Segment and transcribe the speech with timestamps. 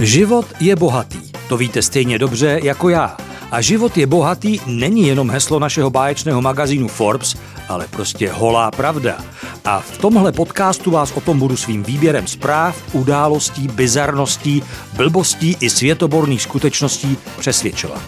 [0.00, 3.16] Život je bohatý, to víte stejně dobře jako já.
[3.50, 7.36] A život je bohatý není jenom heslo našeho báječného magazínu Forbes,
[7.68, 9.18] ale prostě holá pravda.
[9.64, 14.62] A v tomhle podcastu vás o tom budu svým výběrem zpráv, událostí, bizarností,
[14.96, 18.02] blbostí i světoborných skutečností přesvědčovat.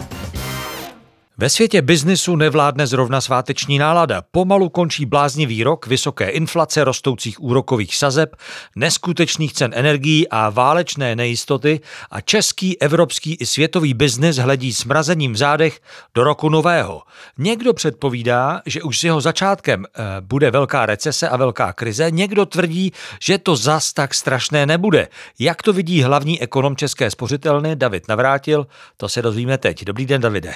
[1.37, 4.23] Ve světě biznisu nevládne zrovna sváteční nálada.
[4.31, 8.35] Pomalu končí bláznivý rok vysoké inflace, rostoucích úrokových sazeb,
[8.75, 11.79] neskutečných cen energií a válečné nejistoty
[12.11, 15.79] a český, evropský i světový biznis hledí s mrazením v zádech
[16.15, 17.01] do roku nového.
[17.37, 22.45] Někdo předpovídá, že už s jeho začátkem e, bude velká recese a velká krize, někdo
[22.45, 22.91] tvrdí,
[23.21, 25.07] že to zas tak strašné nebude.
[25.39, 29.85] Jak to vidí hlavní ekonom České spořitelny David Navrátil, to se dozvíme teď.
[29.85, 30.53] Dobrý den, Davide.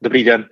[0.00, 0.48] Dobrý den.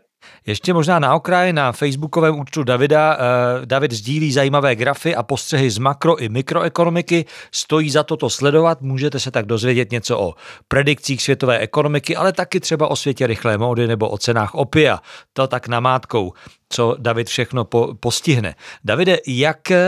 [0.47, 3.19] Ještě možná na okraji na facebookovém účtu Davida.
[3.21, 7.25] Eh, David sdílí zajímavé grafy a postřehy z makro i mikroekonomiky.
[7.53, 10.34] Stojí za to to sledovat, můžete se tak dozvědět něco o
[10.69, 14.98] predikcích světové ekonomiky, ale taky třeba o světě rychlé módy nebo o cenách opia.
[15.33, 16.33] To tak namátkou
[16.69, 18.55] co David všechno po, postihne.
[18.85, 19.79] Davide, jak eh,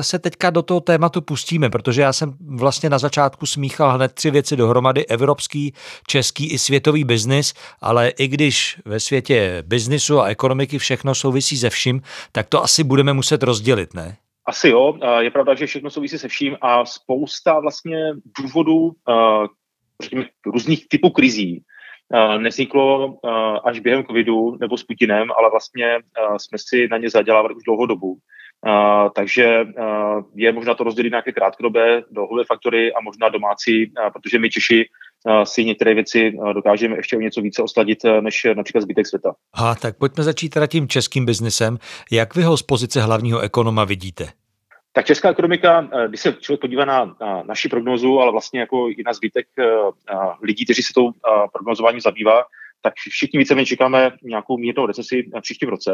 [0.00, 4.30] se teďka do toho tématu pustíme, protože já jsem vlastně na začátku smíchal hned tři
[4.30, 5.74] věci dohromady, evropský,
[6.06, 11.70] český i světový biznis, ale i když ve světě biznisu a ekonomiky všechno souvisí se
[11.70, 14.16] vším, tak to asi budeme muset rozdělit, ne?
[14.46, 18.92] Asi jo, je pravda, že všechno souvisí se vším a spousta vlastně důvodů,
[20.02, 21.64] řekněme, různých typů krizí
[22.38, 23.16] nevzniklo
[23.64, 25.98] až během covidu nebo s Putinem, ale vlastně
[26.36, 28.18] jsme si na ně zadělávali už dlouhou dobu.
[29.14, 29.64] takže
[30.34, 34.88] je možná to rozdělit nějaké krátkodobé dlouhové faktory a možná domácí, protože my Češi
[35.44, 39.34] si některé věci dokážeme ještě o něco více osladit než například zbytek světa.
[39.54, 41.78] A tak pojďme začít teda tím českým biznesem.
[42.10, 44.28] Jak vy ho z pozice hlavního ekonoma vidíte?
[44.92, 48.88] Tak česká ekonomika, eh, když se člověk podívá na, na naši prognózu, ale vlastně jako
[48.88, 49.46] i na zbytek
[50.42, 51.10] lidí, kteří se tou
[51.52, 52.44] prognozováním zabývá,
[52.82, 55.92] tak všichni víceméně čekáme nějakou mírnou recesi v příštím roce,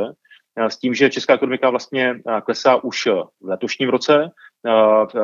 [0.57, 2.15] s tím, že česká ekonomika vlastně
[2.45, 3.07] klesá už
[3.41, 4.31] v letošním roce,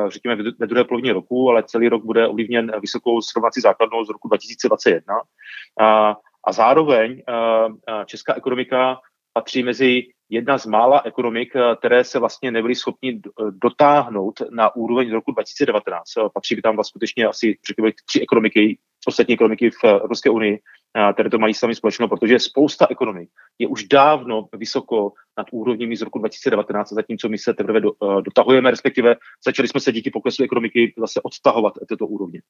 [0.07, 4.27] řekněme ve druhé polovině roku, ale celý rok bude ovlivněn vysokou srovnací základnou z roku
[4.27, 5.15] 2021.
[5.15, 5.23] Uh,
[6.47, 7.23] a zároveň
[8.05, 8.99] česká ekonomika
[9.33, 15.11] patří mezi jedna z mála ekonomik, eh, které se vlastně nebyly schopni dotáhnout na úroveň
[15.11, 16.17] roku 2019.
[16.17, 20.55] Eh, patří by tam vlastně skutečně asi řekněme, tři ekonomiky, ostatní ekonomiky v Evropské unii,
[20.55, 20.59] eh,
[21.13, 23.29] které to mají sami společnou, protože spousta ekonomik
[23.59, 27.81] je už dávno vysoko nad úrovněmi z roku 2019, zatímco my se teprve
[28.21, 32.41] dotahujeme, respektive začali jsme se díky poklesu ekonomiky zase odtahovat této úrovně.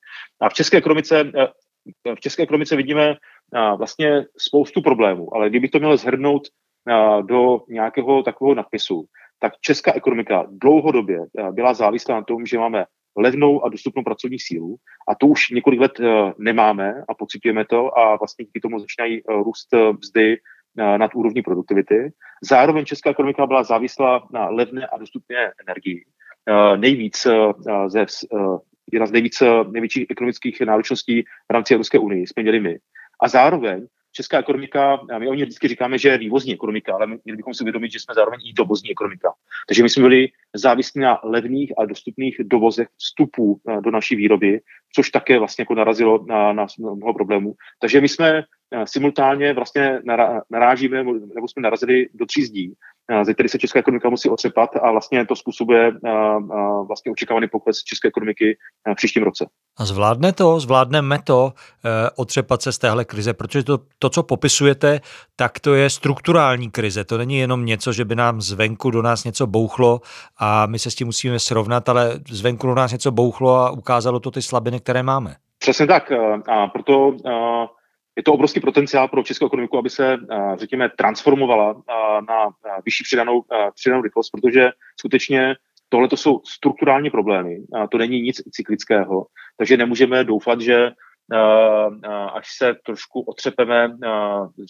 [0.42, 1.32] A v české ekonomice,
[2.16, 3.16] v české ekonomice vidíme
[3.78, 6.48] vlastně spoustu problémů, ale kdyby to mělo zhrnout
[7.22, 9.06] do nějakého takového nadpisu,
[9.40, 11.20] tak česká ekonomika dlouhodobě
[11.52, 12.86] byla závislá na tom, že máme
[13.18, 14.76] levnou a dostupnou pracovní sílu
[15.10, 16.00] a to už několik let
[16.38, 19.68] nemáme a pocitujeme to a vlastně díky tomu začínají růst
[19.98, 20.38] mzdy
[20.98, 22.12] nad úrovní produktivity.
[22.44, 26.06] Zároveň česká ekonomika byla závislá na levné a dostupné energii.
[26.76, 27.28] Nejvíc
[27.88, 28.06] ze,
[28.92, 32.78] jedna z nejvíc, největších ekonomických náročností v rámci Evropské unie jsme měli my.
[33.22, 37.38] A zároveň česká ekonomika, my o ní vždycky říkáme, že je vývozní ekonomika, ale měli
[37.38, 39.34] bychom si uvědomit, že jsme zároveň i dovozní ekonomika.
[39.68, 44.62] Takže my jsme byli závislí na levných a dostupných dovozech vstupů eh, do naší výroby,
[44.96, 47.54] což také vlastně jako narazilo na, na mnoho problémů.
[47.82, 50.00] Takže my jsme eh, simultánně vlastně
[50.52, 52.74] narážíme, nebo jsme narazili do tří zdí,
[53.24, 55.92] ze kterých se česká ekonomika musí otřepat a vlastně to způsobuje
[56.88, 58.58] vlastně očekávaný pokles české ekonomiky
[58.92, 59.46] v příštím roce.
[59.78, 61.54] A zvládne to, zvládneme to
[62.16, 65.02] otřepat se z téhle krize, protože to, to, co popisujete,
[65.36, 67.04] tak to je strukturální krize.
[67.04, 70.02] To není jenom něco, že by nám zvenku do nás něco bouchlo
[70.38, 74.20] a my se s tím musíme srovnat, ale zvenku do nás něco bouchlo a ukázalo
[74.20, 75.36] to ty slabiny, které máme.
[75.60, 76.12] Přesně tak.
[76.48, 77.18] A proto
[78.18, 80.18] je to obrovský potenciál pro českou ekonomiku, aby se,
[80.56, 81.82] řekněme, transformovala
[82.28, 82.50] na
[82.86, 83.44] vyšší přidanou,
[83.76, 85.56] přidanou rychlost, protože skutečně
[85.90, 87.58] tohle to jsou strukturální problémy,
[87.92, 89.26] to není nic cyklického,
[89.58, 90.92] takže nemůžeme doufat, že
[92.34, 93.98] až se trošku otřepeme,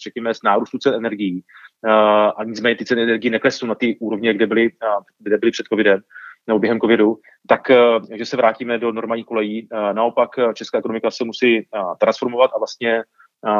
[0.02, 1.42] řekněme, z nárůstu cen energií,
[2.36, 4.70] a nicméně ty ceny energií neklesnou na ty úrovně, kde byly,
[5.18, 6.00] kde byly před covidem,
[6.46, 7.16] nebo během covidu,
[7.48, 7.60] tak
[8.14, 9.68] že se vrátíme do normální kolejí.
[9.92, 11.68] Naopak česká ekonomika se musí
[12.00, 13.02] transformovat a vlastně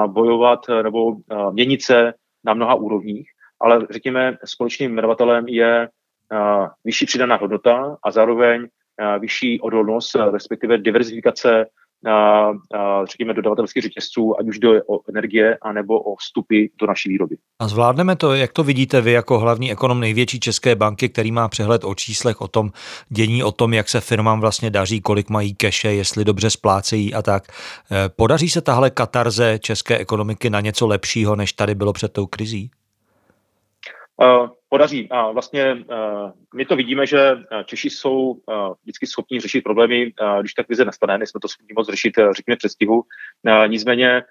[0.07, 2.15] bojovat eh, nebo eh, měnit se
[2.45, 3.29] na mnoha úrovních,
[3.61, 5.89] ale řekněme, společným jmenovatelem je
[6.33, 8.67] eh, vyšší přidaná hodnota a zároveň
[9.19, 11.67] vyšší odolnost, respektive diverzifikace
[13.05, 17.37] řekněme, dodavatelských řetězců, ať už jde o energie, anebo o vstupy do naší výroby.
[17.59, 21.49] A zvládneme to, jak to vidíte vy jako hlavní ekonom největší české banky, který má
[21.49, 22.71] přehled o číslech, o tom
[23.09, 27.23] dění, o tom, jak se firmám vlastně daří, kolik mají keše, jestli dobře splácejí a
[27.23, 27.45] tak.
[27.47, 32.27] Eh, podaří se tahle katarze české ekonomiky na něco lepšího, než tady bylo před tou
[32.27, 32.71] krizí?
[34.23, 35.09] Uh, podaří.
[35.11, 40.55] A vlastně uh, my to vidíme, že Češi jsou uh, vždycky schopni řešit problémy, když
[40.55, 43.03] ta krize nastane, nejsme to schopni moc řešit, řekněme, přestihu.
[43.67, 44.23] Nicméně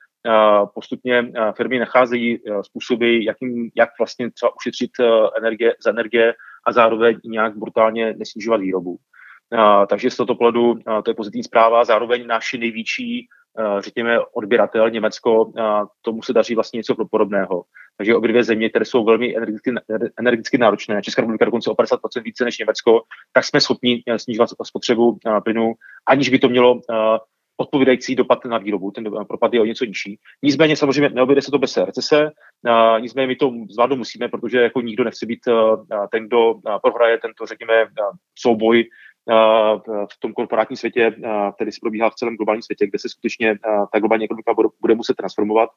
[0.73, 4.91] postupně firmy nacházejí způsoby, jakým, jak vlastně třeba ušetřit
[5.37, 6.33] energie, za energie
[6.67, 8.97] a zároveň nějak brutálně nesnižovat výrobu.
[9.89, 11.85] Takže z tohoto pohledu to je pozitivní zpráva.
[11.85, 13.44] Zároveň naši největší Eh,
[13.79, 15.51] řekněme, odběratel Německo,
[16.01, 17.63] tomu se daří vlastně něco podobného.
[17.97, 19.73] Takže obě dvě země, které jsou velmi energeticky,
[20.19, 23.01] energeticky náročné, Česká republika dokonce o 50% více než Německo,
[23.33, 25.73] tak jsme schopni eh, snižovat spotřebu eh, plynu,
[26.07, 26.81] aniž by to mělo
[27.57, 28.91] odpovídající dopad na výrobu.
[28.91, 30.19] Ten propad je o něco nižší.
[30.43, 32.31] Nicméně samozřejmě neobjede se to bez recese,
[32.99, 35.39] nicméně my to zvládnout musíme, protože jako nikdo nechce být
[36.11, 37.73] ten, kdo prohraje tento, řekněme,
[38.39, 38.83] souboj
[40.11, 41.15] v tom korporátním světě,
[41.55, 43.55] který se probíhá v celém globálním světě, kde se skutečně
[43.93, 45.69] ta globální ekonomika bude muset transformovat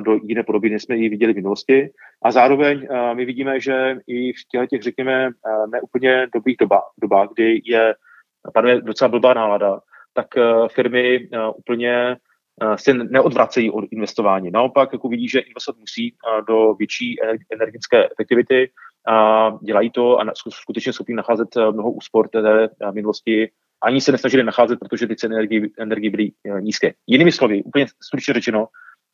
[0.00, 1.90] do jiné podoby, než jsme ji viděli v minulosti.
[2.22, 5.30] A zároveň my vidíme, že i v těchto těch, řekněme,
[5.72, 7.94] neúplně dobrých dobách, dobách, kdy je
[8.54, 9.80] panuje docela blbá nálada,
[10.14, 10.26] tak
[10.72, 12.16] firmy úplně
[12.76, 14.50] se neodvracejí od investování.
[14.50, 16.14] Naopak, jako vidí, že investovat musí
[16.48, 17.16] do větší
[17.52, 18.70] energetické efektivity,
[19.06, 23.50] a dělají to a skutečně schopní nacházet eh, mnoho úspor té minulosti.
[23.82, 26.92] Ani se nesnažili nacházet, protože ty ceny energie, energie byly eh, nízké.
[27.06, 28.66] Jinými slovy, úplně stručně řečeno,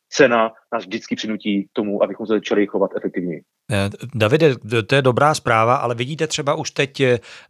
[0.09, 3.41] cena nás vždycky přinutí k tomu, abychom se začali chovat efektivněji.
[3.71, 4.55] Eh, Davide,
[4.87, 7.01] to je dobrá zpráva, ale vidíte třeba už teď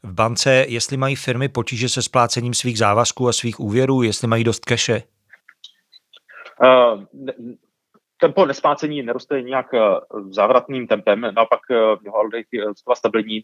[0.04, 4.44] v bance, jestli mají firmy potíže se splácením svých závazků a svých úvěrů, jestli mají
[4.44, 5.04] dost keše?
[6.64, 7.04] Uh,
[8.18, 9.80] tempo nesplácení neroste nějak eh,
[10.30, 13.44] závratným tempem, naopak eh, jeho audit je stabilní.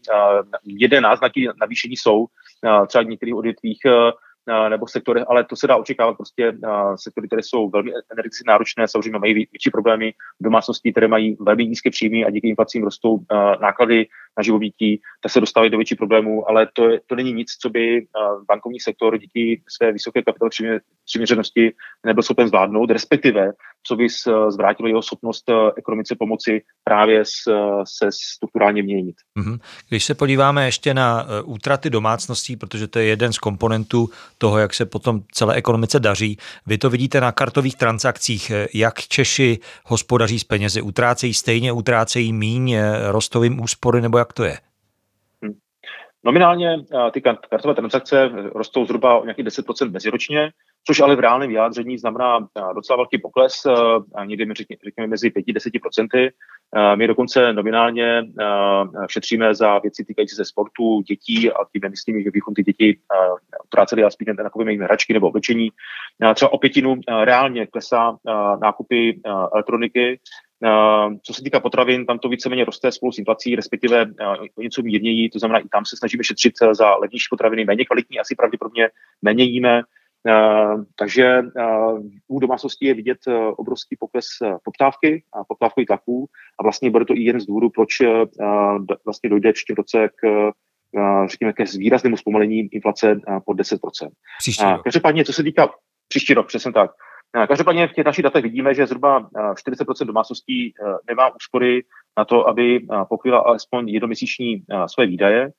[0.64, 2.26] Jeden náznaky navýšení jsou
[2.86, 3.78] třeba v některých odvětvích
[4.68, 6.52] nebo sektory, ale to se dá očekávat prostě
[6.96, 11.90] sektory, které jsou velmi energeticky náročné, samozřejmě mají větší problémy domácností, které mají velmi nízké
[11.90, 13.18] příjmy a díky inflacím rostou
[13.60, 14.06] náklady
[14.38, 17.70] na živobytí, tak se dostávají do větší problémů, ale to, je, to není nic, co
[17.70, 18.06] by
[18.48, 20.48] bankovní sektor díky své vysoké kapitál
[21.04, 21.72] přiměřenosti
[22.06, 23.52] nebyl schopen zvládnout, respektive
[23.86, 24.06] co by
[24.48, 25.44] zvrátilo jeho schopnost
[25.76, 27.22] ekonomice pomoci právě
[27.84, 29.16] se strukturálně měnit.
[29.34, 29.58] Mhm.
[29.88, 34.10] Když se podíváme ještě na e, útraty domácností, protože to je jeden z komponentů
[34.42, 36.36] toho, jak se potom celé ekonomice daří,
[36.66, 42.70] vy to vidíte na kartových transakcích, jak Češi hospodaří s penězi, utrácejí stejně, utrácejí míň,
[42.70, 44.56] e, rostovým úspory, nebo jak to je?
[45.44, 45.54] Hm.
[46.24, 46.76] Nominálně
[47.12, 50.50] ty kartové transakce rostou zhruba o nějakých 10% meziročně,
[50.86, 53.62] což ale v reálném vyjádření znamená docela velký pokles,
[54.24, 56.30] někdy řekněme mezi 5-10%.
[56.94, 58.22] My dokonce nominálně
[59.08, 62.98] šetříme za věci týkající se sportu, dětí a tím nemyslím, že bychom ty děti
[63.64, 65.68] utráceli aspoň na takové hračky nebo oblečení.
[66.34, 68.16] Třeba o pětinu reálně klesá
[68.62, 69.20] nákupy
[69.54, 70.20] elektroniky,
[71.22, 74.06] co se týká potravin, tam to víceméně roste spolu s inflací, respektive
[74.58, 78.20] o něco mírněji, to znamená, i tam se snažíme šetřit za levnější potraviny, méně kvalitní,
[78.20, 78.88] asi pravděpodobně
[79.22, 79.82] méně jíme.
[80.98, 81.42] Takže
[82.28, 83.18] u domácností je vidět
[83.56, 84.26] obrovský pokles
[84.64, 86.26] poptávky a poptávkových tlaků
[86.60, 87.92] a vlastně bude to i jeden z důvodů, proč
[89.04, 90.52] vlastně dojde v roce k
[91.26, 93.78] řekněme, ke výraznému zpomalení inflace pod 10%.
[94.38, 94.82] Příští rok.
[94.82, 95.70] Každopádně, co se týká
[96.08, 96.90] příští rok, přesně tak.
[97.48, 100.74] Každopádně v těch našich datech vidíme, že zhruba 40% domácností
[101.08, 101.82] nemá úspory
[102.18, 105.50] na to, aby pokryla alespoň jednoměsíční své výdaje,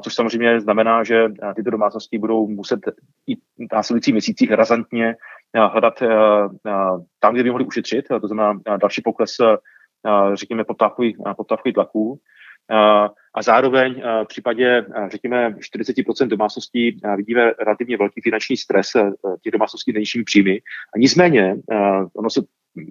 [0.00, 2.80] což samozřejmě znamená, že tyto domácnosti budou muset
[3.26, 3.40] i v
[3.72, 5.16] následujících měsících razantně
[5.54, 6.02] hledat
[7.20, 9.36] tam, kde by mohli ušetřit, to znamená další pokles,
[10.34, 12.20] řekněme, poptávkových tlaků.
[13.34, 18.86] A zároveň v případě, řekněme, 40% domácností vidíme relativně velký finanční stres
[19.42, 20.60] těch domácností nejnižšími příjmy.
[20.94, 21.56] A nicméně
[22.14, 22.40] ono se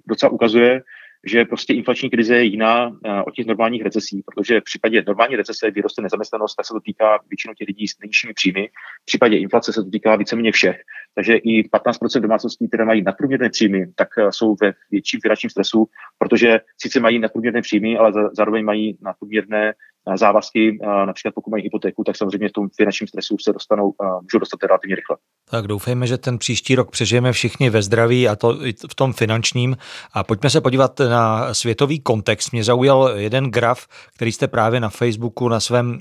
[0.06, 0.82] docela ukazuje,
[1.26, 2.94] že prostě inflační krize je jiná uh,
[3.26, 7.18] od těch normálních recesí, protože v případě normální recese vyroste nezaměstnanost, tak se to týká
[7.30, 8.68] většinou těch lidí s nejnižšími příjmy.
[9.02, 10.76] V případě inflace se to týká víceméně všech.
[11.14, 15.86] Takže i 15% domácností, které mají nadprůměrné příjmy, tak uh, jsou ve větším finančním stresu,
[16.18, 19.74] protože sice mají nadprůměrné příjmy, ale zároveň mají nadprůměrné
[20.14, 24.62] závazky, například pokud mají hypotéku, tak samozřejmě v tom finančním stresu se dostanou, můžou dostat
[24.62, 25.16] relativně rychle.
[25.50, 29.12] Tak doufejme, že ten příští rok přežijeme všichni ve zdraví a to i v tom
[29.12, 29.76] finančním.
[30.12, 32.52] A pojďme se podívat na světový kontext.
[32.52, 35.98] Mě zaujal jeden graf, který jste právě na Facebooku na svém,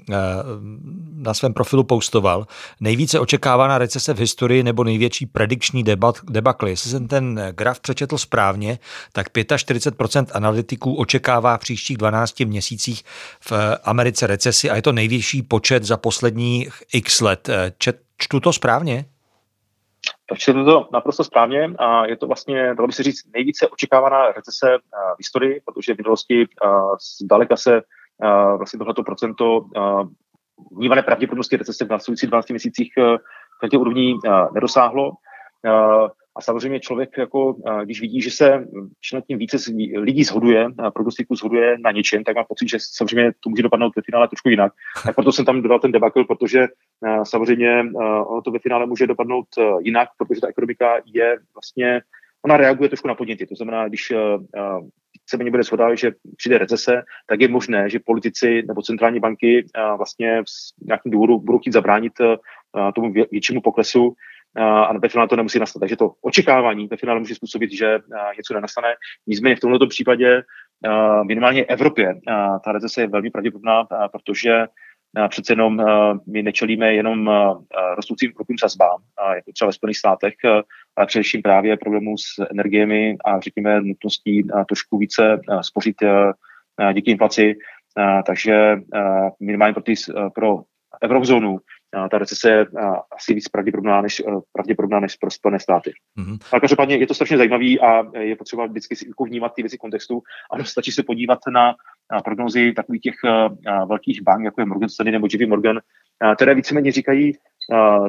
[1.13, 2.47] na svém profilu postoval.
[2.79, 6.69] Nejvíce očekávaná recese v historii nebo největší predikční debat, debakly.
[6.69, 8.79] Jestli jsem ten graf přečetl správně,
[9.13, 13.03] tak 45% analytiků očekává v příštích 12 měsících
[13.39, 13.53] v
[13.95, 17.49] Americe recesi a je to největší počet za posledních x let.
[17.77, 19.05] Čet, čtu to správně?
[20.35, 24.77] Čtu to naprosto správně a je to vlastně, dalo by se říct, nejvíce očekávaná recese
[25.15, 26.45] v historii, protože v minulosti
[27.21, 27.81] zdaleka se
[28.57, 29.65] vlastně tohleto procento
[30.77, 32.93] vnímané pravděpodobnosti recese v následujících 12 měsících
[33.63, 34.13] na těch úrovní
[34.53, 35.11] nedosáhlo.
[36.37, 38.67] A samozřejmě člověk, jako, když vidí, že se
[39.01, 39.57] čím tím více
[39.97, 44.01] lidí zhoduje, prognostiku zhoduje na něčem, tak má pocit, že samozřejmě to může dopadnout ve
[44.01, 44.73] finále trošku jinak.
[45.05, 46.67] Tak proto jsem tam dodal ten debakl, protože
[47.23, 47.83] samozřejmě
[48.27, 49.45] ono to ve finále může dopadnout
[49.79, 52.01] jinak, protože ta ekonomika je vlastně,
[52.45, 53.45] ona reaguje trošku na podněty.
[53.45, 54.13] To znamená, když
[55.29, 59.65] se mě bude shodat, že přijde recese, tak je možné, že politici nebo centrální banky
[59.97, 62.13] vlastně z nějakým důvodu budou chtít zabránit
[62.95, 64.13] tomu většímu poklesu
[64.57, 65.79] a ve finále to nemusí nastat.
[65.79, 67.99] Takže to očekávání ve finále může způsobit, že
[68.37, 68.87] něco nenastane.
[69.27, 70.43] Nicméně v tomto případě
[71.27, 72.15] minimálně Evropě
[72.65, 74.65] ta recese je velmi pravděpodobná, protože
[75.29, 75.81] přece jenom
[76.27, 77.31] my nečelíme jenom
[77.95, 78.97] rostoucím krokům sazbám,
[79.35, 80.33] jako třeba ve Spojených státech,
[80.95, 85.95] ale především právě problémů s energiemi a řekněme nutností trošku více spořit
[86.93, 87.55] díky inflaci.
[88.25, 88.77] Takže
[89.39, 89.93] minimálně pro, ty,
[90.35, 90.63] pro
[91.05, 91.57] eurozónu
[92.11, 92.65] ta recese je
[93.17, 94.21] asi víc pravděpodobná než,
[94.51, 95.93] pravděpodobná než pro Spojené státy.
[96.19, 96.37] Mm-hmm.
[96.51, 100.21] Ale každopádně je to strašně zajímavý a je potřeba vždycky si vnímat ty věci kontextu.
[100.51, 101.75] Ano, stačí se podívat na
[102.23, 103.15] prognozy takových těch
[103.87, 105.79] velkých bank, jako je Morgan Stanley nebo JP Morgan,
[106.35, 107.33] které víceméně říkají,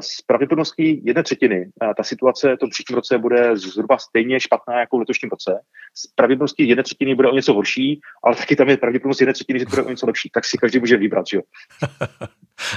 [0.00, 4.96] z pravděpodobností jedné třetiny ta situace v tom příštím roce bude zhruba stejně špatná jako
[4.96, 5.60] v letošním roce.
[5.94, 9.58] Z pravděpodobností jedné třetiny bude o něco horší, ale taky tam je pravděpodobnost jedné třetiny,
[9.58, 10.30] že to bude o něco lepší.
[10.34, 11.40] Tak si každý může vybrat, jo.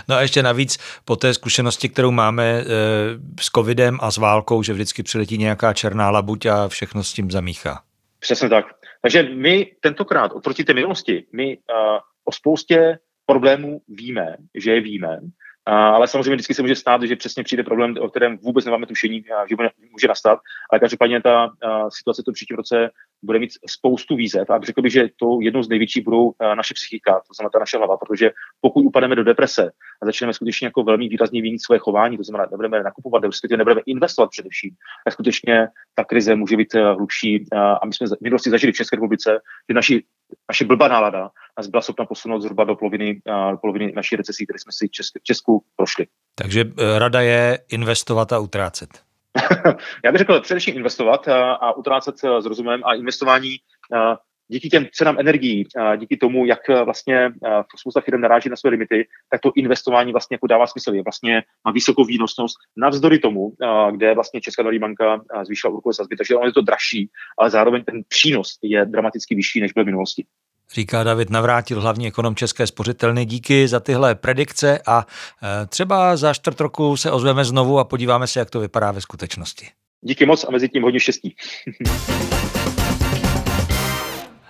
[0.09, 2.63] No a ještě navíc po té zkušenosti, kterou máme e,
[3.39, 7.31] s covidem a s válkou, že vždycky přiletí nějaká černá labuť a všechno s tím
[7.31, 7.81] zamíchá.
[8.19, 8.65] Přesně tak.
[9.01, 11.63] Takže my tentokrát oproti té minulosti, my uh,
[12.25, 15.19] o spoustě problémů víme, že je víme,
[15.69, 19.23] ale samozřejmě vždycky se může stát, že přesně přijde problém, o kterém vůbec nemáme tušení,
[19.49, 19.55] že
[19.91, 20.39] může nastat.
[20.71, 21.49] Ale každopádně ta
[21.89, 22.89] situace to příštím roce
[23.23, 27.13] bude mít spoustu výzev a řekl bych, že to jednou z největších budou naše psychika,
[27.13, 29.71] to znamená ta naše hlava, protože pokud upademe do deprese
[30.01, 33.81] a začneme skutečně jako velmi výrazně měnit svoje chování, to znamená, nebudeme nakupovat, respektive nebudeme
[33.85, 34.71] investovat především,
[35.05, 37.45] tak skutečně ta krize může být hlubší.
[37.81, 40.03] A my jsme v minulosti zažili v České republice, že naši,
[40.49, 41.29] naše blbá nálada
[41.67, 44.87] byla schopna posunout zhruba do poloviny, do poloviny naší recesí, které jsme si
[45.19, 46.07] v Česku prošli.
[46.35, 48.89] Takže e, rada je investovat a utrácet.
[50.05, 53.57] Já bych řekl především investovat a, a utrácet s rozumem a investování
[54.49, 57.31] díky těm cenám energií, díky tomu, jak vlastně
[57.77, 60.93] spousta firm naráží na své limity, tak to investování vlastně jako dává smysl.
[60.93, 63.53] Je vlastně má vysokou výnosnost navzdory tomu,
[63.91, 67.83] kde vlastně Česká národní banka zvýšila úrokové sazby, takže ono je to dražší, ale zároveň
[67.83, 70.25] ten přínos je dramaticky vyšší, než byl v minulosti.
[70.73, 73.25] Říká David Navrátil, hlavní ekonom České spořitelny.
[73.25, 75.05] Díky za tyhle predikce a
[75.63, 79.01] e, třeba za čtvrt roku se ozveme znovu a podíváme se, jak to vypadá ve
[79.01, 79.67] skutečnosti.
[80.01, 81.35] Díky moc a mezi tím hodně štěstí.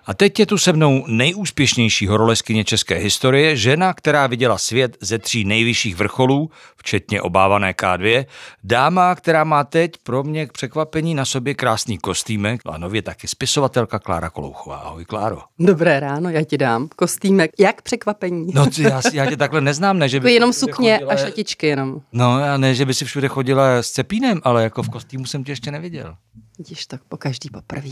[0.09, 5.19] A teď je tu se mnou nejúspěšnější horoleskyně české historie, žena, která viděla svět ze
[5.19, 8.25] tří nejvyšších vrcholů, včetně obávané K2,
[8.63, 13.27] dáma, která má teď pro mě k překvapení na sobě krásný kostýmek a nově taky
[13.27, 14.77] spisovatelka Klára Kolouchová.
[14.77, 15.41] Ahoj, Kláro.
[15.59, 17.51] Dobré ráno, já ti dám kostýmek.
[17.59, 18.51] Jak překvapení?
[18.53, 21.13] No, já, já tě takhle neznám, ne, že by jenom sukně chodila...
[21.13, 22.01] a šatičky jenom.
[22.11, 25.43] No, a ne, že by si všude chodila s cepínem, ale jako v kostýmu jsem
[25.43, 26.15] tě ještě neviděl.
[26.59, 27.89] Vidíš, tak po každý poprvé.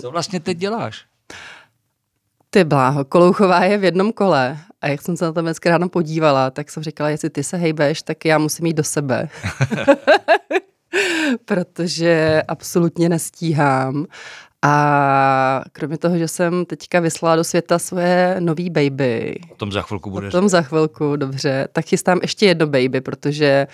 [0.00, 1.04] Co vlastně teď děláš?
[2.50, 5.88] Ty bláho, Kolouchová je v jednom kole a jak jsem se na to dneska ráno
[5.88, 9.28] podívala, tak jsem říkala, jestli ty se hejbeš, tak já musím jít do sebe.
[11.44, 14.06] Protože absolutně nestíhám.
[14.62, 19.34] A kromě toho, že jsem teďka vyslala do světa svoje nový baby.
[19.52, 20.28] O tom za chvilku bude.
[20.28, 21.68] O tom za chvilku, dobře.
[21.72, 23.66] Tak chystám ještě jedno baby, protože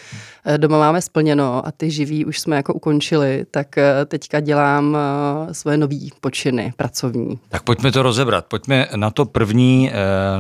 [0.45, 4.97] eh, doma máme splněno a ty živí už jsme jako ukončili, tak eh, teďka dělám
[4.97, 7.39] eh, svoje nový počiny pracovní.
[7.49, 8.47] Tak pojďme to rozebrat.
[8.47, 9.91] Pojďme na to první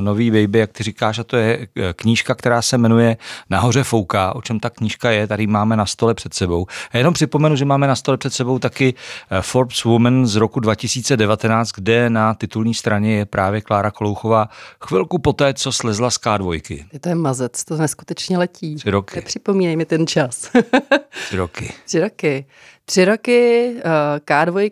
[0.00, 3.16] nový baby, jak ty říkáš, a to je knížka, která se jmenuje
[3.50, 4.34] Nahoře fouká.
[4.34, 6.66] O čem ta knížka je, tady máme na stole před sebou.
[6.92, 8.94] A jenom připomenu, že máme na stole před sebou taky
[9.40, 14.48] Forbes Woman z roku 2019, kde na titulní straně je právě Klára Kolouchová
[14.84, 16.84] chvilku poté, co slezla z K2.
[17.00, 18.76] To je mazec, to neskutečně letí.
[18.76, 19.16] Tři roky.
[19.16, 20.50] Nepřipomínej mi ten čas.
[21.26, 21.72] Tři roky.
[21.84, 22.46] Tři roky.
[22.84, 24.70] Tři roky, eh, K2,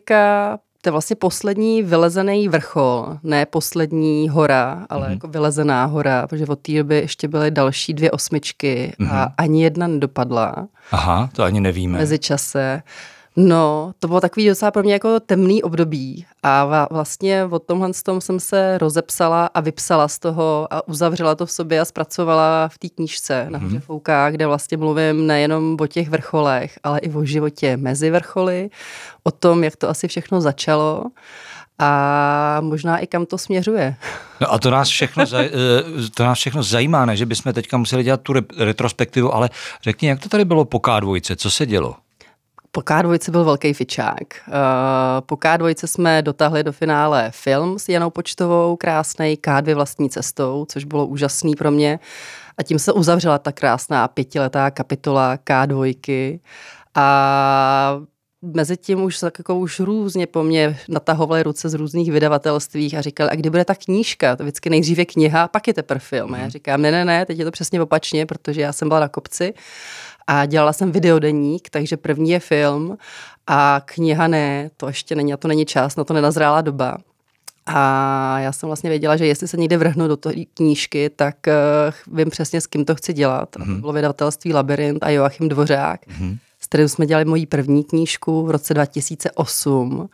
[0.83, 5.13] to je vlastně poslední vylezený vrchol, ne poslední hora, ale mm-hmm.
[5.13, 9.11] jako vylezená hora, protože od té doby ještě byly další dvě osmičky mm-hmm.
[9.11, 9.33] a mhm.
[9.39, 10.69] ani jedna nedopadla.
[10.91, 11.99] Aha, to ani nevíme.
[11.99, 12.83] Mezi čase.
[13.37, 18.21] No, to bylo takový docela pro mě jako temný období a vlastně o tomhle tom
[18.21, 22.79] jsem se rozepsala a vypsala z toho a uzavřela to v sobě a zpracovala v
[22.79, 23.81] té knížce na mm-hmm.
[23.81, 28.71] Fouká, kde vlastně mluvím nejenom o těch vrcholech, ale i o životě mezi vrcholy,
[29.23, 31.05] o tom, jak to asi všechno začalo
[31.79, 33.97] a možná i kam to směřuje.
[34.41, 37.77] No a to nás všechno, zaj, eh, to nás všechno zajímá, ne, že bychom teďka
[37.77, 39.51] museli dělat tu retrospektivu, ale
[39.83, 42.04] řekni, jak to tady bylo po K2, co se dělo?
[42.75, 44.35] Po K2 byl velký fičák.
[44.49, 44.53] Eh,
[45.21, 50.85] po K2 jsme dotáhli do finále film s Janou Počtovou, krásný K2 vlastní cestou, což
[50.85, 51.99] bylo úžasný pro mě.
[52.59, 56.41] A tím se uzavřela ta krásná pětiletá kapitola K2.
[56.95, 58.01] A
[58.43, 63.31] mezi tím už, jako už různě po mně natahovali ruce z různých vydavatelství a říkali,
[63.31, 64.37] a kdy bude ta knížka?
[64.37, 66.29] To vždycky nejdříve kniha, pak je teprve film.
[66.29, 66.35] Mm.
[66.35, 66.51] Já mhm.
[66.51, 69.55] říkám, ne, ne, ne, teď je to přesně opačně, protože já jsem byla na kopci
[70.27, 72.99] a dělala jsem videodeník, takže první je film
[73.47, 76.99] a kniha ne, to ještě není, a to není čas, na to nenazrála doba.
[77.67, 82.17] A já jsem vlastně věděla, že jestli se někde vrhnu do té knížky, tak uh,
[82.19, 83.57] vím přesně, s kým to chci dělat.
[83.57, 83.63] Mm-hmm.
[83.63, 83.81] A to mhm.
[83.81, 86.39] bylo vydavatelství Labyrint a Joachim Dvořák, mm-hmm.
[86.61, 90.09] s kterým jsme dělali moji první knížku v roce 2008.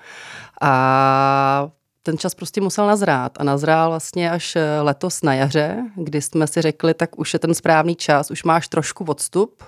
[0.60, 1.68] A
[2.02, 6.46] ten čas prostě musel nazrát a nazrál vlastně až eh, letos na jaře, kdy jsme
[6.46, 9.62] si řekli, tak už je ten správný čas, už máš trošku odstup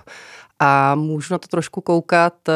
[0.59, 2.53] a můžu na to trošku koukat uh,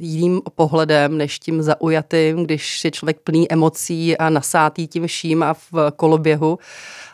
[0.00, 5.54] jiným pohledem, než tím zaujatým, když je člověk plný emocí a nasátý tím vším a
[5.54, 6.58] v koloběhu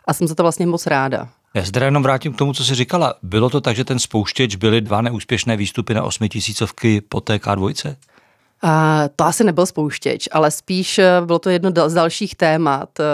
[0.06, 1.28] a jsem za to vlastně moc ráda.
[1.54, 3.14] Já se jenom vrátím k tomu, co jsi říkala.
[3.22, 7.96] Bylo to tak, že ten spouštěč byly dva neúspěšné výstupy na osmitisícovky po té K2?
[8.62, 13.04] A to asi nebyl spouštěč, ale spíš eh, bylo to jedno z dalších témat eh,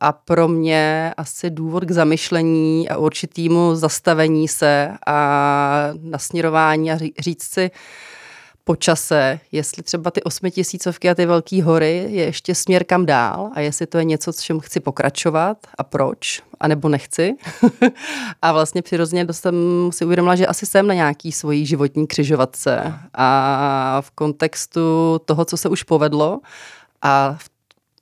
[0.00, 7.42] a pro mě asi důvod k zamyšlení a určitýmu zastavení se a nasměrování a říct
[7.42, 7.70] si,
[8.64, 13.50] po čase, jestli třeba ty osmitisícovky a ty velké hory je ještě směr kam dál
[13.54, 17.34] a jestli to je něco, s čím chci pokračovat a proč, anebo nechci.
[18.42, 19.54] a vlastně přirozeně jsem
[19.90, 25.56] si uvědomila, že asi jsem na nějaký svojí životní křižovatce a v kontextu toho, co
[25.56, 26.40] se už povedlo
[27.02, 27.50] a v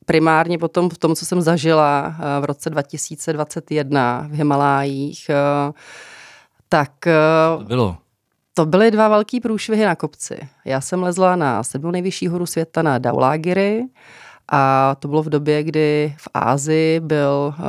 [0.07, 5.73] primárně potom v tom, co jsem zažila eh, v roce 2021 v Himalájích, eh,
[6.69, 6.93] tak...
[7.59, 7.97] To bylo
[8.55, 10.39] to byly dva velký průšvihy na kopci.
[10.65, 13.85] Já jsem lezla na sedmou nejvyšší horu světa na Daulagiri
[14.53, 17.65] a to bylo v době, kdy v Ázii byl uh,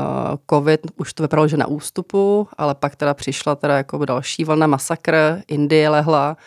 [0.50, 4.68] covid, už to vypadalo, že na ústupu, ale pak teda přišla teda jako další vlna
[4.68, 6.38] masakr, Indie lehla,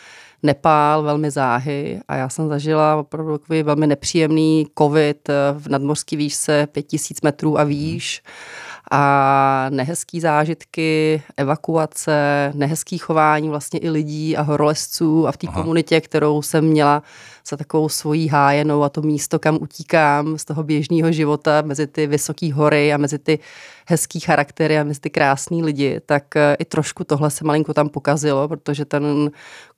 [0.42, 6.16] Nepál velmi záhy a já jsem zažila opravdu takový velmi nepříjemný covid eh, v nadmořský
[6.16, 8.22] výšce 5000 metrů a výš.
[8.24, 15.46] Hmm a nehezký zážitky, evakuace, nehezký chování vlastně i lidí a horolezců a v té
[15.46, 17.02] komunitě, kterou jsem měla
[17.48, 22.06] za takovou svojí hájenou a to místo, kam utíkám z toho běžného života mezi ty
[22.06, 23.38] vysoké hory a mezi ty
[23.86, 27.88] hezký charaktery a mezi ty krásný lidi, tak eh, i trošku tohle se malinko tam
[27.88, 29.30] pokazilo, protože ten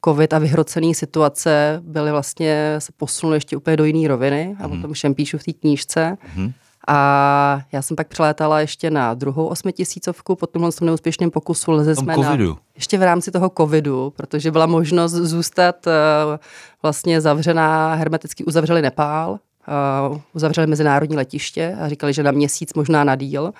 [0.05, 4.79] covid a vyhrocený situace byly vlastně, se posunuly ještě úplně do jiné roviny a mm.
[4.79, 6.17] o tom všem píšu v té knížce.
[6.37, 6.53] Mm.
[6.87, 11.71] A já jsem pak přilétala ještě na druhou osmitisícovku po tomhle tom neúspěšném pokusu.
[11.71, 12.37] Leze jsme na,
[12.75, 15.93] ještě v rámci toho covidu, protože byla možnost zůstat uh,
[16.83, 19.31] vlastně zavřená, hermeticky uzavřeli Nepál,
[20.11, 23.53] uh, uzavřeli mezinárodní letiště a říkali, že na měsíc možná na díl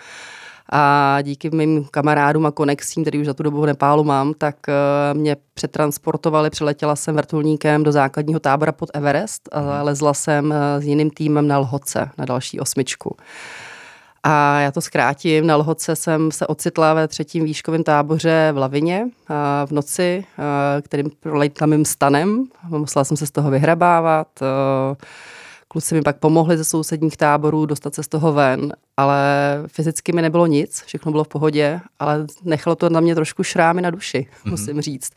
[0.73, 4.57] a díky mým kamarádům a konexím, který už za tu dobu v Nepálu mám, tak
[4.69, 9.71] uh, mě přetransportovali, přiletěla jsem vrtulníkem do základního tábora pod Everest a mhm.
[9.83, 13.17] lezla jsem uh, s jiným týmem na Lhoce, na další osmičku.
[14.29, 19.09] A já to zkrátím, na Lhoce jsem se ocitla ve třetím výškovém táboře v Lavině
[19.67, 20.25] v noci,
[20.83, 22.45] kterým prolejtla mým stanem.
[22.69, 24.29] Musela jsem se z toho vyhrabávat.
[25.77, 29.19] Kluci mi pak pomohli ze sousedních táborů dostat se z toho ven, ale
[29.67, 33.83] fyzicky mi nebylo nic, všechno bylo v pohodě, ale nechalo to na mě trošku šrámy
[33.83, 34.51] na duši, mm-hmm.
[34.51, 35.13] musím říct.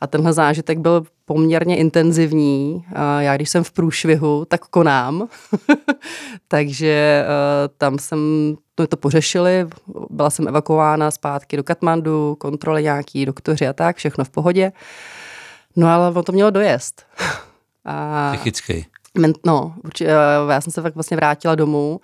[0.00, 2.84] A tenhle zážitek byl poměrně intenzivní.
[3.18, 5.28] Já když jsem v průšvihu, tak konám.
[6.48, 8.20] Takže eh, tam jsem
[8.74, 9.66] to, to pořešili,
[10.10, 14.72] byla jsem evakuována zpátky do Katmandu, kontroly nějaký doktoři a tak, všechno v pohodě.
[15.76, 17.02] No ale on to mělo dojezd.
[17.84, 18.30] A...
[18.32, 18.86] Psychický.
[19.46, 22.00] No, určitě, eh, já jsem se fakt vlastně vrátila domů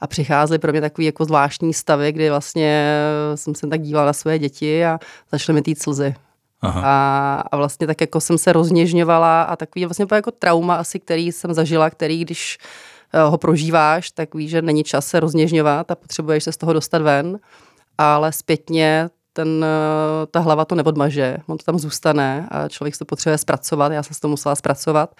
[0.00, 2.96] a přicházely pro mě takový jako zvláštní stavy, kdy vlastně
[3.34, 4.98] jsem se tak dívala na své děti a
[5.32, 6.14] začaly mi týt slzy.
[6.62, 11.32] A, a vlastně tak jako jsem se rozněžňovala a takový vlastně jako trauma asi, který
[11.32, 12.58] jsem zažila, který když
[13.28, 17.02] ho prožíváš, tak víš, že není čas se rozněžňovat a potřebuješ se z toho dostat
[17.02, 17.38] ven,
[17.98, 19.64] ale zpětně ten,
[20.30, 24.02] ta hlava to neodmaže, on to tam zůstane a člověk se to potřebuje zpracovat, já
[24.02, 25.14] jsem to musela zpracovat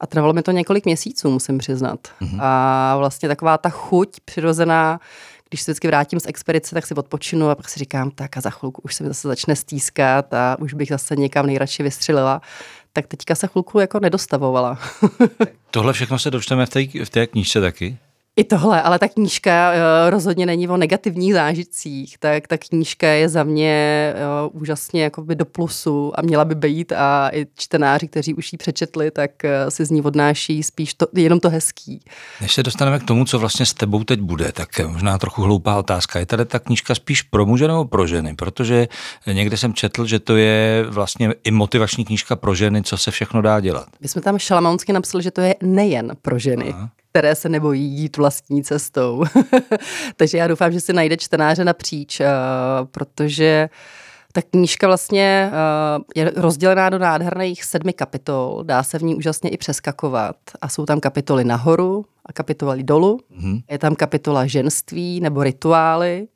[0.00, 2.08] a trvalo mi to několik měsíců, musím přiznat.
[2.20, 2.38] Mm-hmm.
[2.40, 5.00] A vlastně taková ta chuť přirozená,
[5.48, 8.40] když se vždycky vrátím z expedice, tak si odpočinu a pak si říkám, tak a
[8.40, 12.42] za chvilku už se mi zase začne stýskat a už bych zase někam nejradši vystřelila.
[12.92, 14.78] Tak teďka se chvilku jako nedostavovala.
[15.70, 17.98] Tohle všechno se dočteme v té, v té knížce taky?
[18.40, 23.28] I tohle, ale ta knížka uh, rozhodně není o negativních zážitcích, tak ta knížka je
[23.28, 24.14] za mě
[24.52, 28.56] uh, úžasně jakoby do plusu a měla by být a i čtenáři, kteří už ji
[28.56, 32.00] přečetli, tak uh, si z ní odnáší spíš to, jenom to hezký.
[32.40, 35.78] Než se dostaneme k tomu, co vlastně s tebou teď bude, tak možná trochu hloupá
[35.78, 36.18] otázka.
[36.18, 38.34] Je tady ta knížka spíš pro muže nebo pro ženy?
[38.34, 38.88] Protože
[39.32, 43.42] někde jsem četl, že to je vlastně i motivační knížka pro ženy, co se všechno
[43.42, 43.86] dá dělat.
[44.00, 46.72] My jsme tam šalamounsky napsali, že to je nejen pro ženy.
[46.74, 49.24] Aha které se nebojí jít vlastní cestou.
[50.16, 52.26] Takže já doufám, že si najde čtenáře napříč, uh,
[52.90, 53.68] protože
[54.32, 59.50] ta knížka vlastně uh, je rozdělená do nádherných sedmi kapitol, dá se v ní úžasně
[59.50, 63.20] i přeskakovat a jsou tam kapitoly nahoru a kapitoly dolů.
[63.40, 63.62] Mm-hmm.
[63.70, 66.28] Je tam kapitola ženství nebo rituály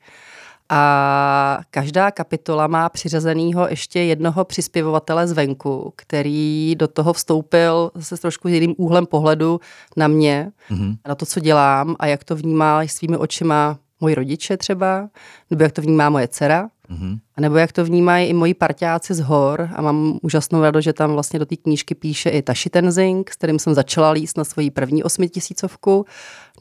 [0.77, 8.49] a každá kapitola má přiřazenýho ještě jednoho přispěvovatele zvenku, který do toho vstoupil zase trošku
[8.49, 9.61] jiným úhlem pohledu
[9.97, 10.97] na mě, mm-hmm.
[11.09, 15.09] na to, co dělám a jak to vnímá svými očima moji rodiče třeba,
[15.51, 16.69] nebo jak to vnímá moje dcera.
[16.91, 17.19] Mm-hmm.
[17.37, 20.93] A nebo jak to vnímají i moji parťáci z hor a mám úžasnou radost, že
[20.93, 24.45] tam vlastně do té knížky píše i Tashi Tenzing, s kterým jsem začala líst na
[24.45, 26.07] svoji první osmitisícovku.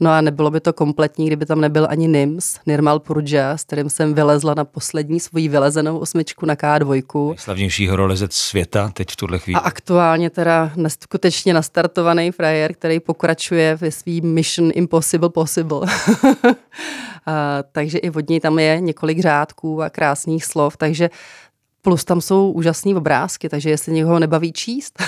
[0.00, 3.90] No a nebylo by to kompletní, kdyby tam nebyl ani Nims, Nirmal Purja, s kterým
[3.90, 7.28] jsem vylezla na poslední svoji vylezenou osmičku na K2.
[7.28, 9.60] Nejslavnější horolezec světa teď v tuhle chvíli.
[9.60, 15.80] A aktuálně teda neskutečně nastartovaný frajer, který pokračuje ve svý Mission Impossible Possible.
[17.26, 21.10] a, takže i od něj tam je několik řádků a krásných slov slov, takže
[21.84, 25.02] Plus tam jsou úžasné obrázky, takže jestli někoho nebaví číst,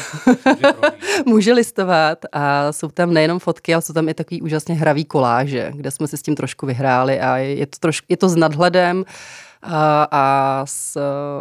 [1.26, 2.18] může listovat.
[2.32, 6.08] A jsou tam nejenom fotky, ale jsou tam i takový úžasně hravý koláže, kde jsme
[6.08, 9.04] si s tím trošku vyhráli a je to, trošku, je to s nadhledem
[9.62, 11.00] a, a s,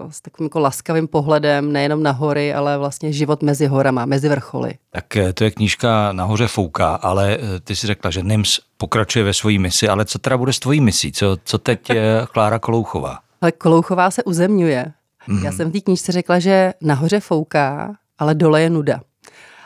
[0.09, 4.73] s takovým jako laskavým pohledem nejenom na hory, ale vlastně život mezi horama, mezi vrcholy.
[4.91, 9.25] Tak eh, to je knížka Nahoře fouká, ale eh, ty si řekla, že NIMS pokračuje
[9.25, 11.11] ve své misi, ale co teda bude s tvojí misí?
[11.11, 13.19] Co, co teď je Klára Kolouchová?
[13.41, 14.93] Ale Kolouchová se uzemňuje.
[15.27, 15.45] Mm-hmm.
[15.45, 19.01] Já jsem v té knížce řekla, že nahoře fouká, ale dole je nuda.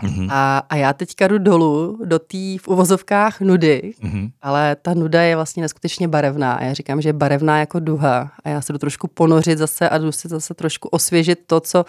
[0.04, 0.28] Mm-hmm.
[0.32, 4.32] A, a já teďka jdu dolů do té v uvozovkách nudy, mm-hmm.
[4.42, 6.54] ale ta nuda je vlastně neskutečně barevná.
[6.54, 8.32] A já říkám, že je barevná jako duha.
[8.44, 11.86] A já se jdu trošku ponořit zase a jdu si zase trošku osvěžit to, co,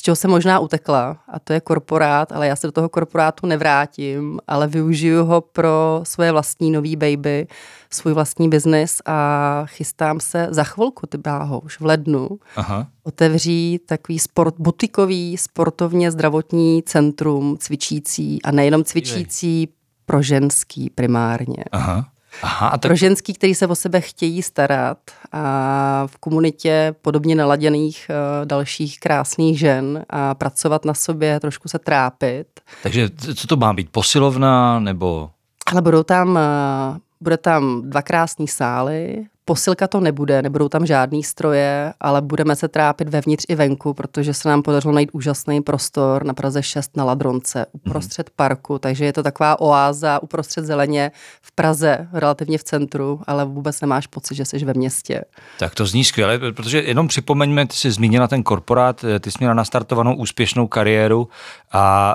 [0.00, 1.16] z čeho jsem možná utekla.
[1.28, 6.00] A to je korporát, ale já se do toho korporátu nevrátím, ale využiju ho pro
[6.02, 7.46] svoje vlastní nový baby,
[7.90, 12.86] svůj vlastní biznis a chystám se za chvilku, ty báho, už v lednu, Aha.
[13.02, 19.68] otevřít takový sport, butikový, sportovně zdravotní centrum cvičící a nejenom cvičící
[20.06, 21.64] pro ženský primárně.
[21.72, 22.08] Aha.
[22.42, 22.88] Aha, a tak...
[22.88, 24.98] Pro ženský, který se o sebe chtějí starat
[25.32, 31.78] a v komunitě podobně naladěných uh, dalších krásných žen a pracovat na sobě, trošku se
[31.78, 32.46] trápit.
[32.82, 33.90] Takže co to má být?
[33.90, 35.30] Posilovna nebo...
[35.66, 41.22] Ale budou tam, uh, bude tam dva krásné sály, Posilka to nebude, nebudou tam žádný
[41.22, 46.24] stroje, ale budeme se trápit vevnitř i venku, protože se nám podařilo najít úžasný prostor
[46.24, 48.32] na Praze 6 na Ladronce, uprostřed mm.
[48.36, 51.10] parku, takže je to taková oáza uprostřed zeleně
[51.42, 55.24] v Praze, relativně v centru, ale vůbec nemáš pocit, že jsi ve městě.
[55.58, 59.54] Tak to zní skvěle, protože jenom připomeňme, ty jsi zmínila ten korporát, ty jsi měla
[59.54, 61.28] nastartovanou úspěšnou kariéru
[61.72, 62.14] a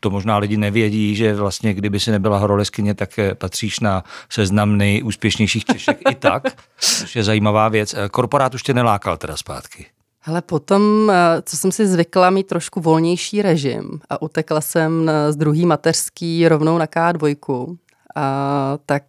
[0.00, 4.76] to možná lidi nevědí, že vlastně kdyby si nebyla horoleskyně, tak eh, patříš na seznam
[4.76, 6.42] nejúspěšnějších Češek i tak,
[6.80, 7.94] což je zajímavá věc.
[7.94, 9.86] Eh, korporát už tě nelákal teda zpátky.
[10.24, 15.36] Ale potom, eh, co jsem si zvykla mít trošku volnější režim a utekla jsem z
[15.36, 17.76] druhý mateřský rovnou na K2,
[18.14, 19.04] a tak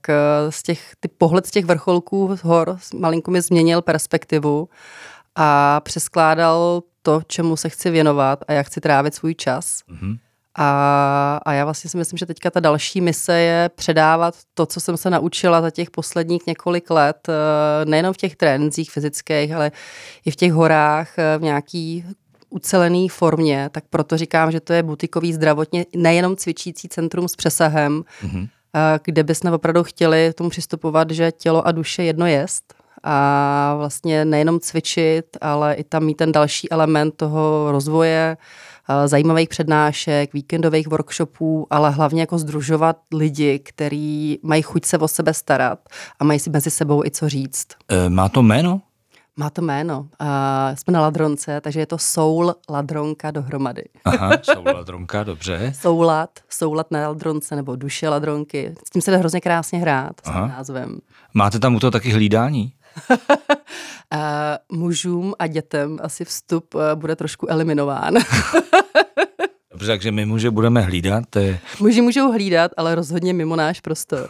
[0.49, 4.69] z těch, ty pohled z těch vrcholků hor malinko mi změnil perspektivu
[5.35, 9.79] a přeskládal to, čemu se chci věnovat a jak chci trávit svůj čas.
[9.89, 10.17] Mm-hmm.
[10.55, 14.79] A, a já vlastně si myslím, že teďka ta další mise je předávat to, co
[14.79, 19.71] jsem se naučila za těch posledních několik let, eh, nejenom v těch trénincích fyzických, ale
[20.25, 22.05] i v těch horách eh, v nějaký
[22.49, 28.03] ucelený formě, tak proto říkám, že to je butikový zdravotně, nejenom cvičící centrum s přesahem,
[28.23, 28.47] mm-hmm.
[29.03, 34.59] kde bychom opravdu chtěli tomu přistupovat, že tělo a duše jedno jest a vlastně nejenom
[34.59, 38.37] cvičit, ale i tam mít ten další element toho rozvoje,
[38.89, 45.07] eh, zajímavých přednášek, víkendových workshopů, ale hlavně jako združovat lidi, kteří mají chuť se o
[45.07, 45.79] sebe starat
[46.19, 47.67] a mají si mezi sebou i co říct.
[47.89, 48.81] E, má to jméno?
[49.37, 49.99] Má to jméno.
[49.99, 50.27] Uh,
[50.75, 53.83] jsme na Ladronce, takže je to Soul Ladronka dohromady.
[54.05, 55.73] Aha, Soul Ladronka, dobře.
[55.81, 58.75] Soulad, soulad na Ladronce nebo duše Ladronky.
[58.87, 60.99] S tím se dá hrozně krásně hrát s tím názvem.
[61.33, 62.73] Máte tam u toho taky hlídání?
[63.09, 63.17] Uh,
[64.77, 68.13] mužům a dětem asi vstup uh, bude trošku eliminován.
[69.73, 71.23] Dobře, takže my muže budeme hlídat.
[71.29, 71.59] To je...
[71.79, 74.27] Muži můžou hlídat, ale rozhodně mimo náš prostor.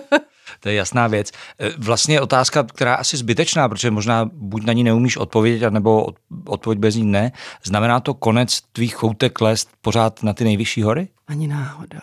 [0.60, 1.30] to je jasná věc.
[1.78, 6.06] Vlastně je otázka, která asi zbytečná, protože možná buď na ní neumíš odpovědět, nebo
[6.46, 7.32] odpověď bez ní ne.
[7.64, 11.08] Znamená to konec tvých choutek lest pořád na ty nejvyšší hory?
[11.28, 11.98] Ani náhodou.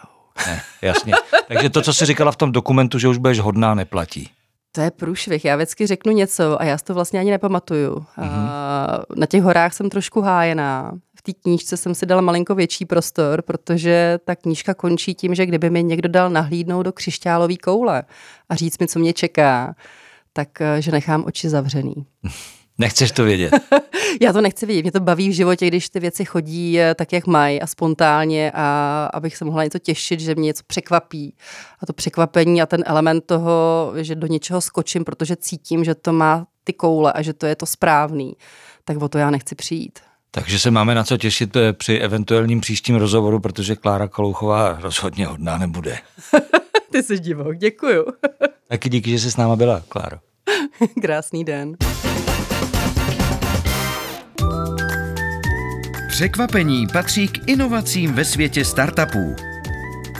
[0.47, 1.13] Ne, jasně.
[1.47, 4.29] Takže to, co jsi říkala v tom dokumentu, že už budeš hodná, neplatí.
[4.71, 5.45] To je průšvih.
[5.45, 7.95] Já vždycky řeknu něco a já si to vlastně ani nepamatuju.
[7.95, 8.49] Mm-hmm.
[9.15, 10.91] Na těch horách jsem trošku hájená.
[11.15, 15.45] V té knížce jsem si dala malinko větší prostor, protože ta knížka končí tím, že
[15.45, 18.03] kdyby mi někdo dal nahlídnout do křišťálové koule
[18.49, 19.75] a říct mi, co mě čeká,
[20.33, 22.05] tak eh, že nechám oči zavřený.
[22.79, 23.53] Nechceš to vědět?
[24.21, 24.81] Já to nechci vědět.
[24.81, 28.51] Mě to baví v životě, když ty věci chodí eh, tak, jak mají a spontánně
[28.55, 31.35] a abych se mohla něco těšit, že mě něco překvapí.
[31.79, 36.13] A to překvapení a ten element toho, že do něčeho skočím, protože cítím, že to
[36.13, 38.33] má ty koule a že to je to správný,
[38.85, 39.99] tak o to já nechci přijít.
[40.31, 45.25] Takže se máme na co těšit eh, při eventuálním příštím rozhovoru, protože Klára Kalouchová rozhodně
[45.25, 45.97] hodná nebude.
[46.91, 48.05] Ty jsi divok, děkuju.
[48.67, 50.17] Taky díky, že jsi s náma byla, Kláro.
[51.01, 51.77] Krásný den.
[56.19, 59.35] Překvapení patří k inovacím ve světě startupů.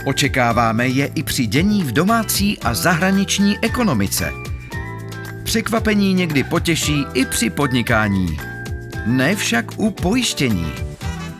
[0.06, 4.32] Očekáváme je i při dění v domácí a zahraniční ekonomice.
[5.44, 8.38] Překvapení někdy potěší i při podnikání.
[9.06, 10.72] Ne však u pojištění.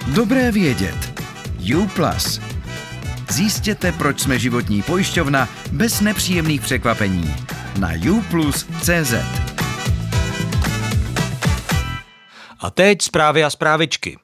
[0.07, 1.23] Dobré vědět.
[1.77, 1.89] U+.
[3.31, 7.35] Zjistěte, proč jsme životní pojišťovna bez nepříjemných překvapení.
[7.79, 9.15] Na uplus.cz
[12.61, 14.19] A teď zprávy a zprávičky.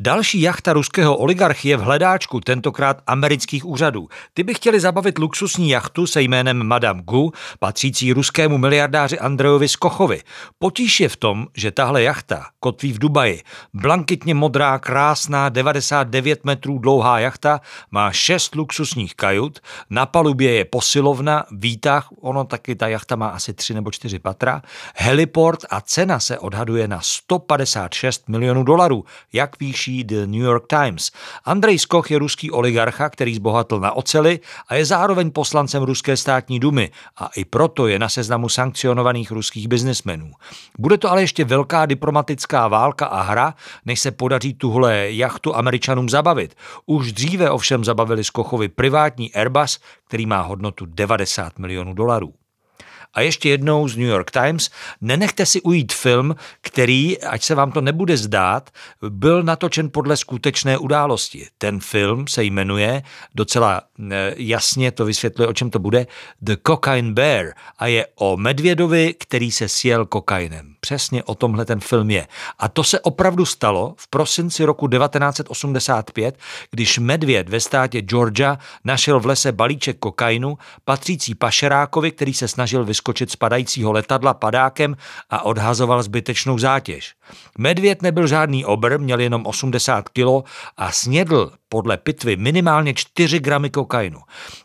[0.00, 4.08] Další jachta ruského oligarchy v hledáčku, tentokrát amerických úřadů.
[4.34, 10.22] Ty by chtěli zabavit luxusní jachtu se jménem Madame Gu, patřící ruskému miliardáři Andrejovi Skochovi.
[10.58, 13.42] Potíž je v tom, že tahle jachta kotví v Dubaji.
[13.74, 19.58] Blankitně modrá, krásná, 99 metrů dlouhá jachta má šest luxusních kajut,
[19.90, 24.62] na palubě je posilovna, výtah, ono taky ta jachta má asi tři nebo čtyři patra,
[24.96, 30.66] heliport a cena se odhaduje na 156 milionů dolarů, jak píše píší The New York
[30.66, 31.10] Times.
[31.44, 36.60] Andrej Skoch je ruský oligarcha, který zbohatl na oceli a je zároveň poslancem ruské státní
[36.60, 40.32] dumy a i proto je na seznamu sankcionovaných ruských biznesmenů.
[40.78, 46.08] Bude to ale ještě velká diplomatická válka a hra, než se podaří tuhle jachtu američanům
[46.08, 46.54] zabavit.
[46.86, 52.45] Už dříve ovšem zabavili Skochovi privátní Airbus, který má hodnotu 90 milionů dolarů.
[53.16, 57.72] A ještě jednou z New York Times, nenechte si ujít film, který, ať se vám
[57.72, 58.70] to nebude zdát,
[59.08, 61.46] byl natočen podle skutečné události.
[61.58, 63.02] Ten film se jmenuje,
[63.34, 66.06] docela eh, jasně to vysvětluje, o čem to bude,
[66.40, 70.75] The Cocaine Bear a je o medvědovi, který se sjel kokainem.
[70.86, 72.28] Přesně o tomhle ten film je.
[72.58, 76.38] A to se opravdu stalo v prosinci roku 1985,
[76.70, 82.84] když medvěd ve státě Georgia našel v lese balíček kokainu, patřící pašerákovi, který se snažil
[82.84, 84.96] vyskočit z padajícího letadla padákem
[85.30, 87.14] a odhazoval zbytečnou zátěž.
[87.58, 90.44] Medvěd nebyl žádný obr, měl jenom 80 kilo
[90.76, 94.20] a snědl podle pitvy minimálně 4 gramy kokainu.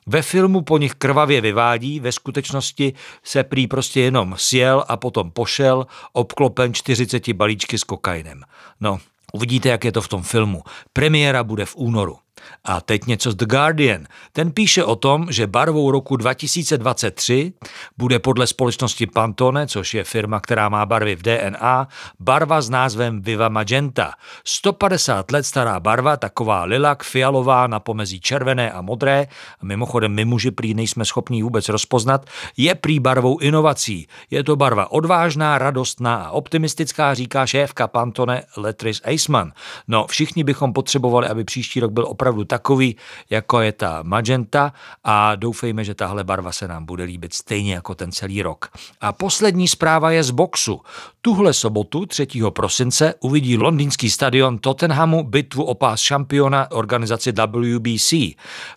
[0.08, 5.32] Ve filmu po nich krvavě vyvádí, ve skutečnosti se prý prostě jenom sjel a potom
[5.32, 8.44] pošel, obklopen 40 balíčky s kokainem.
[8.82, 9.00] No,
[9.34, 10.64] uvidíte, jak je to v tom filmu.
[10.94, 12.18] Premiéra bude v únoru.
[12.64, 14.06] A teď něco z The Guardian.
[14.32, 17.54] Ten píše o tom, že barvou roku 2023
[17.98, 21.88] bude podle společnosti Pantone, což je firma, která má barvy v DNA,
[22.20, 24.14] barva s názvem Viva Magenta.
[24.44, 29.28] 150 let stará barva, taková lilak, fialová na pomezí červené a modré,
[29.60, 32.26] a mimochodem my muži prý nejsme schopní vůbec rozpoznat,
[32.58, 34.08] je prý barvou inovací.
[34.30, 39.52] Je to barva odvážná, radostná a optimistická, říká šéfka Pantone Letris Eisman.
[39.88, 42.96] No, všichni bychom potřebovali, aby příští rok byl opravdu takový,
[43.30, 47.96] jako je ta magenta a doufejme, že tahle barva se nám bude líbit stejně jako
[47.96, 48.70] ten celý rok.
[49.02, 50.82] A poslední zpráva je z boxu.
[51.24, 52.28] Tuhle sobotu 3.
[52.50, 58.12] prosince uvidí londýnský stadion Tottenhamu bitvu o pás šampiona organizaci WBC.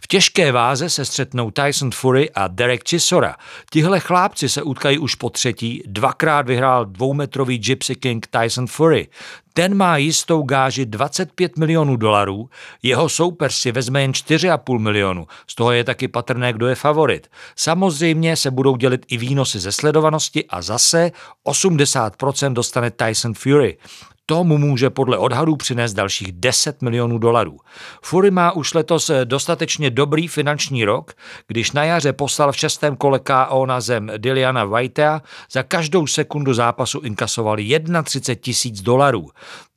[0.01, 3.37] V těžké váze se střetnou Tyson Fury a Derek Chisora.
[3.71, 9.09] Tihle chlápci se utkají už po třetí, dvakrát vyhrál dvoumetrový Gypsy King Tyson Fury.
[9.57, 12.51] Ten má jistou gáži 25 milionů dolarů,
[12.83, 17.31] jeho soupeř si vezme jen 4,5 milionu, z toho je taky patrné, kdo je favorit.
[17.57, 21.13] Samozřejmě se budou dělit i výnosy ze sledovanosti a zase
[21.47, 23.79] 80% dostane Tyson Fury.
[24.27, 27.59] To mu může podle odhadů přinést dalších 10 milionů dolarů.
[28.03, 31.13] Fury má už letos dostatečně dobrý finanční rok,
[31.47, 36.55] když na jaře poslal v šestém kole KO na zem Diliana Whitea, za každou sekundu
[36.55, 37.57] zápasu inkasoval
[38.05, 39.31] 31 tisíc dolarů.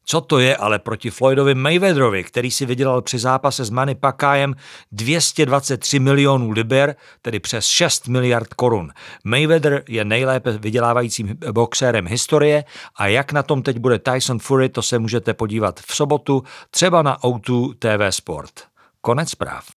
[0.09, 4.55] Co to je ale proti Floydovi Mayweatherovi, který si vydělal při zápase s Manny Pacquiaem
[4.91, 8.91] 223 milionů liber, tedy přes 6 miliard korun.
[9.23, 12.63] Mayweather je nejlépe vydělávajícím boxérem historie
[12.95, 17.01] a jak na tom teď bude Tyson Fury, to se můžete podívat v sobotu třeba
[17.01, 18.53] na O2 TV Sport.
[19.01, 19.76] Konec zpráv.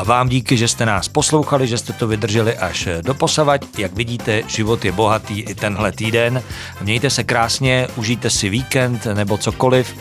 [0.00, 3.78] A vám díky, že jste nás poslouchali, že jste to vydrželi až do posavať.
[3.78, 6.42] Jak vidíte, život je bohatý i tenhle týden.
[6.80, 9.94] Mějte se krásně, užijte si víkend nebo cokoliv.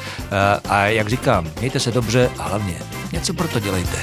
[0.70, 2.74] A jak říkám, mějte se dobře a hlavně
[3.12, 3.98] něco pro to dělejte.